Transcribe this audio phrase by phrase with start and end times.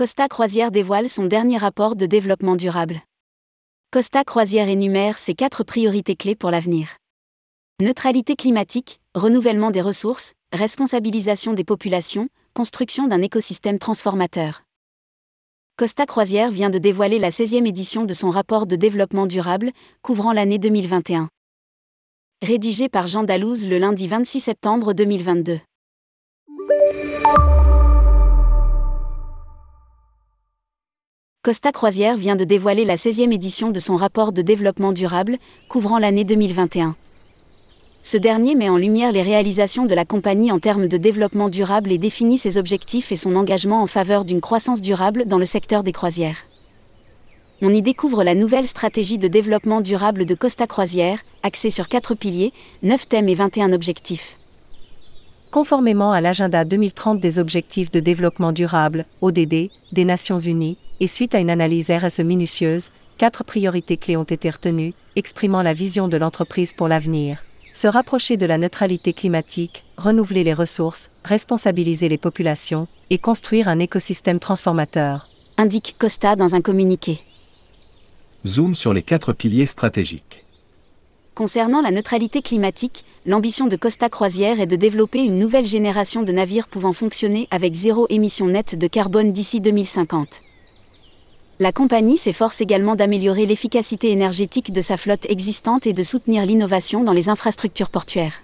[0.00, 3.02] Costa Croisière dévoile son dernier rapport de développement durable.
[3.90, 6.96] Costa Croisière énumère ses quatre priorités clés pour l'avenir.
[7.82, 14.62] Neutralité climatique, renouvellement des ressources, responsabilisation des populations, construction d'un écosystème transformateur.
[15.76, 20.32] Costa Croisière vient de dévoiler la 16e édition de son rapport de développement durable, couvrant
[20.32, 21.28] l'année 2021.
[22.40, 25.60] Rédigé par Jean Dalouse le lundi 26 septembre 2022.
[31.42, 35.38] Costa Croisière vient de dévoiler la 16e édition de son rapport de développement durable,
[35.70, 36.94] couvrant l'année 2021.
[38.02, 41.92] Ce dernier met en lumière les réalisations de la compagnie en termes de développement durable
[41.92, 45.82] et définit ses objectifs et son engagement en faveur d'une croissance durable dans le secteur
[45.82, 46.44] des croisières.
[47.62, 52.14] On y découvre la nouvelle stratégie de développement durable de Costa Croisière, axée sur quatre
[52.14, 52.52] piliers,
[52.82, 54.36] 9 thèmes et 21 objectifs.
[55.50, 61.34] Conformément à l'agenda 2030 des objectifs de développement durable, ODD, des Nations Unies, et suite
[61.34, 66.16] à une analyse RSE minutieuse, quatre priorités clés ont été retenues, exprimant la vision de
[66.16, 72.88] l'entreprise pour l'avenir se rapprocher de la neutralité climatique, renouveler les ressources, responsabiliser les populations
[73.10, 75.28] et construire un écosystème transformateur.
[75.56, 77.20] Indique Costa dans un communiqué.
[78.46, 80.46] Zoom sur les quatre piliers stratégiques.
[81.40, 86.32] Concernant la neutralité climatique, l'ambition de Costa Croisière est de développer une nouvelle génération de
[86.32, 90.42] navires pouvant fonctionner avec zéro émission nette de carbone d'ici 2050.
[91.58, 97.04] La compagnie s'efforce également d'améliorer l'efficacité énergétique de sa flotte existante et de soutenir l'innovation
[97.04, 98.42] dans les infrastructures portuaires.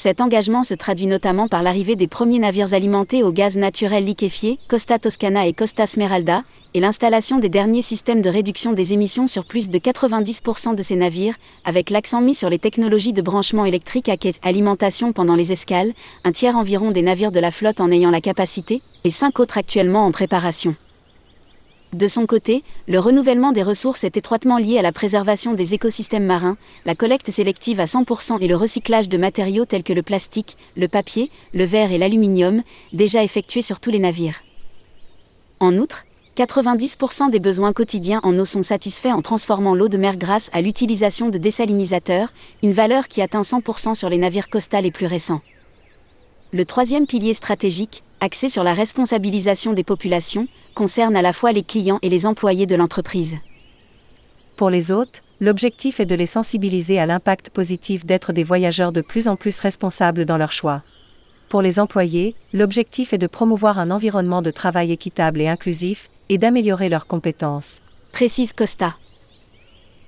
[0.00, 4.60] Cet engagement se traduit notamment par l'arrivée des premiers navires alimentés au gaz naturel liquéfié,
[4.68, 9.44] Costa Toscana et Costa Smeralda, et l'installation des derniers systèmes de réduction des émissions sur
[9.44, 14.08] plus de 90% de ces navires, avec l'accent mis sur les technologies de branchement électrique
[14.08, 18.12] à alimentation pendant les escales, un tiers environ des navires de la flotte en ayant
[18.12, 20.76] la capacité, et cinq autres actuellement en préparation.
[21.94, 26.26] De son côté, le renouvellement des ressources est étroitement lié à la préservation des écosystèmes
[26.26, 30.58] marins, la collecte sélective à 100% et le recyclage de matériaux tels que le plastique,
[30.76, 32.62] le papier, le verre et l'aluminium,
[32.92, 34.42] déjà effectués sur tous les navires.
[35.60, 36.04] En outre,
[36.36, 40.60] 90% des besoins quotidiens en eau sont satisfaits en transformant l'eau de mer grâce à
[40.60, 42.32] l'utilisation de désalinisateurs,
[42.62, 45.40] une valeur qui atteint 100% sur les navires costals les plus récents.
[46.52, 51.62] Le troisième pilier stratégique, axé sur la responsabilisation des populations, concerne à la fois les
[51.62, 53.36] clients et les employés de l'entreprise.
[54.56, 59.00] Pour les hôtes, l'objectif est de les sensibiliser à l'impact positif d'être des voyageurs de
[59.00, 60.82] plus en plus responsables dans leurs choix.
[61.48, 66.38] Pour les employés, l'objectif est de promouvoir un environnement de travail équitable et inclusif, et
[66.38, 67.80] d'améliorer leurs compétences.
[68.12, 68.96] Précise Costa.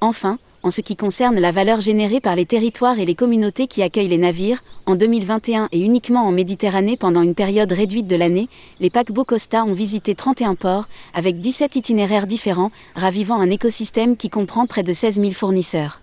[0.00, 3.82] Enfin, en ce qui concerne la valeur générée par les territoires et les communautés qui
[3.82, 8.48] accueillent les navires, en 2021 et uniquement en Méditerranée pendant une période réduite de l'année,
[8.80, 14.30] les paquebots Costa ont visité 31 ports, avec 17 itinéraires différents, ravivant un écosystème qui
[14.30, 16.00] comprend près de 16 000 fournisseurs.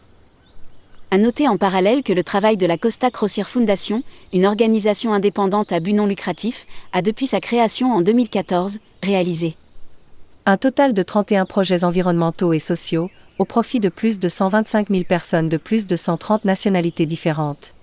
[1.12, 4.02] À noter en parallèle que le travail de la Costa Crossier Foundation,
[4.34, 9.56] une organisation indépendante à but non lucratif, a depuis sa création en 2014, réalisé
[10.48, 15.04] un total de 31 projets environnementaux et sociaux, au profit de plus de 125 000
[15.04, 17.74] personnes de plus de 130 nationalités différentes.